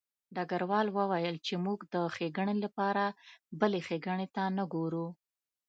[0.35, 3.03] ډګروال وویل چې موږ د ښېګڼې لپاره
[3.59, 5.07] بلې ښېګڼې ته نه ګورو